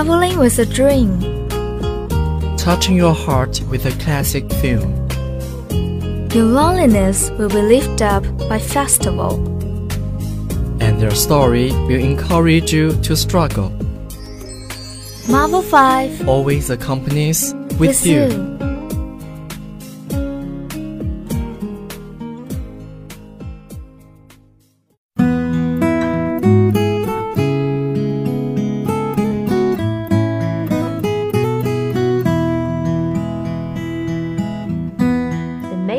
[0.00, 1.20] Traveling with a dream.
[2.56, 4.90] touching your heart with a classic film.
[6.32, 9.34] Your loneliness will be lifted up by festival.
[10.80, 13.68] And their story will encourage you to struggle.
[15.28, 18.28] Marvel 5 Always accompanies with, you.
[18.28, 18.59] The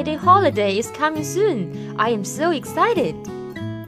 [0.02, 1.96] May Day holiday is coming soon.
[2.00, 3.16] I am so excited.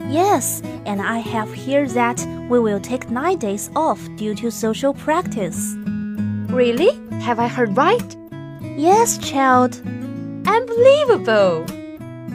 [0.08, 4.94] Yes, and I have heard that we will take nine days off due to social
[4.94, 5.74] practice.
[6.54, 6.90] Really?
[7.22, 8.16] Have I heard right?
[8.76, 9.82] Yes, child.
[10.46, 11.66] Unbelievable!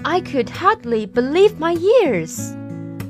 [0.04, 2.52] I could hardly believe my ears.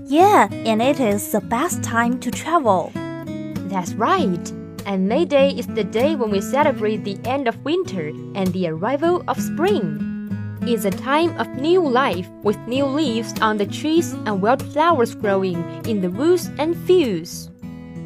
[0.06, 2.92] Yeah, and it is the best time to travel.
[3.74, 4.52] That's right.
[4.86, 8.68] And May Day is the day when we celebrate the end of winter and the
[8.68, 10.09] arrival of spring.
[10.64, 15.64] It's a time of new life with new leaves on the trees and wildflowers growing
[15.86, 17.50] in the woods and fields.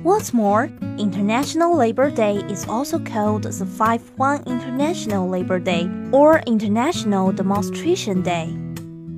[0.04, 6.44] What's more, International Labor Day is also called the 5 1 International Labor Day or
[6.46, 8.54] International Demonstration Day.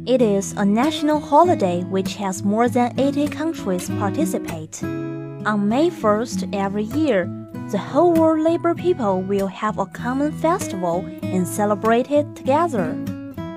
[0.05, 4.81] It is a national holiday which has more than 80 countries participate.
[4.81, 7.25] On May 1st every year,
[7.71, 12.95] the whole world labor people will have a common festival and celebrate it together.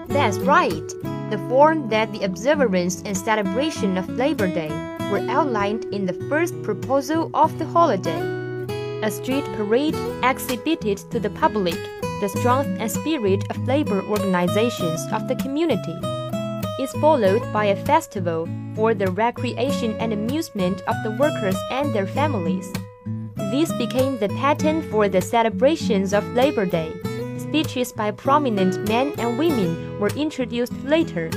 [0.09, 0.89] That's right.
[1.31, 4.71] The form that the observance and celebration of Labor Day
[5.11, 8.21] were outlined in the first proposal of the holiday.
[9.03, 11.79] A street parade exhibited to the public
[12.21, 15.95] the strength and spirit of labor organizations of the community.
[16.81, 22.07] Is followed by a festival for the recreation and amusement of the workers and their
[22.07, 22.73] families.
[23.53, 26.93] This became the pattern for the celebrations of Labor Day.
[27.49, 31.31] Speeches by prominent men and women were introduced later,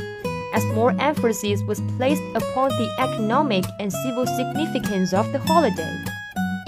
[0.54, 6.04] as more emphasis was placed upon the economic and civil significance of the holiday.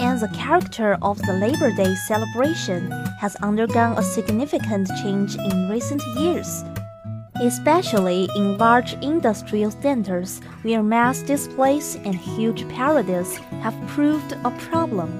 [0.00, 6.02] and the character of the Labor Day celebration has undergone a significant change in recent
[6.16, 6.64] years,
[7.36, 15.10] especially in large industrial centers where mass displays and huge parades have proved a problem.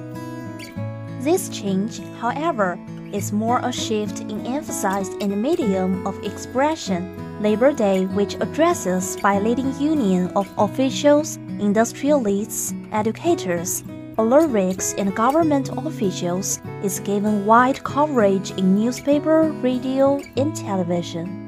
[1.21, 2.79] This change, however,
[3.15, 7.17] is more a shift in emphasis in the medium of expression.
[7.41, 13.85] Labor Day, which addresses by leading union of officials, industrialists, educators,
[14.19, 21.41] lyrics, and government officials, is given wide coverage in newspaper, radio, and television.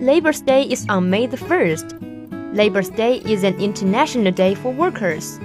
[0.00, 2.54] Labor's Day is on May the 1st.
[2.54, 5.40] Labor's Day is an international day for workers.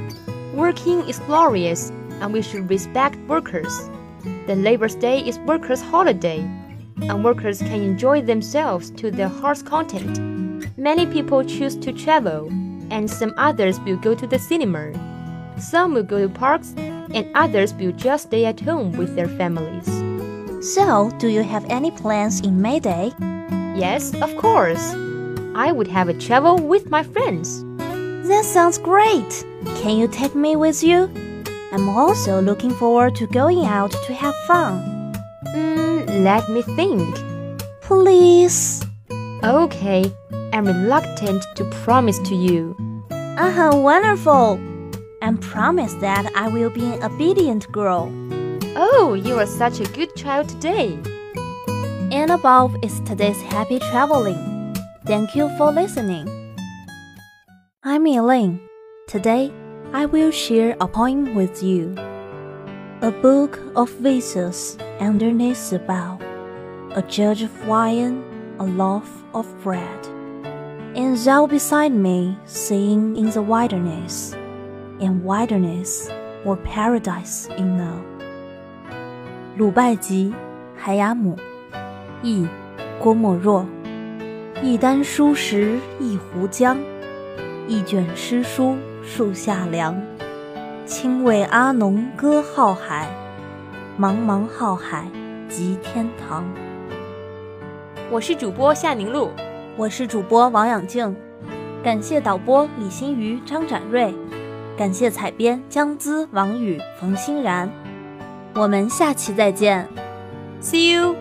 [0.54, 1.90] Working is glorious,
[2.20, 3.90] and we should respect workers.
[4.48, 6.40] The Labor's Day is workers' holiday,
[7.02, 10.20] and workers can enjoy themselves to their heart's content.
[10.78, 12.48] Many people choose to travel,
[12.90, 14.92] and some others will go to the cinema.
[15.58, 19.86] Some will go to parks, and others will just stay at home with their families.
[20.74, 23.12] So, do you have any plans in May Day?
[23.76, 24.94] Yes, of course.
[25.56, 27.64] I would have a travel with my friends.
[28.28, 29.46] That sounds great!
[29.82, 31.10] Can you take me with you?
[31.72, 35.14] I'm also looking forward to going out to have fun.
[35.56, 37.16] Mm, let me think.
[37.82, 38.86] Please.
[39.44, 40.04] Okay,
[40.52, 42.76] I'm reluctant to promise to you.
[43.10, 44.60] Uh huh, wonderful.
[45.22, 48.12] And promise that I will be an obedient girl.
[48.76, 51.00] Oh, you are such a good child today.
[52.12, 54.76] And above is today's happy traveling.
[55.06, 56.28] Thank you for listening.
[57.84, 58.60] I'm Elaine.
[59.08, 59.52] Today,
[59.94, 61.96] I will share a poem with you.
[63.02, 66.18] A book of verses underneath the bough,
[66.96, 68.24] a jug of wine,
[68.58, 70.08] a loaf of bread.
[70.96, 74.34] And thou beside me, singing in the wilderness,
[75.02, 76.10] and wilderness
[76.46, 78.02] or paradise in now.
[79.58, 80.34] 鲁拜集，
[80.78, 81.36] 海雅姆，
[82.24, 82.48] 译
[82.98, 83.66] 郭沫若。
[84.64, 86.78] 一箪书食一壶浆，
[87.68, 90.00] 一卷诗书树下凉。
[90.86, 93.08] 轻为阿农歌浩海，
[94.00, 95.08] 茫茫浩海
[95.48, 96.46] 即天堂。
[98.10, 99.32] 我是主播夏宁露，
[99.78, 101.16] 我是主播王养静，
[101.84, 104.14] 感谢导播李新瑜、张展瑞，
[104.78, 107.70] 感谢采编江姿、王宇、冯欣然。
[108.54, 109.88] 我们下期再见。
[110.62, 111.16] See you.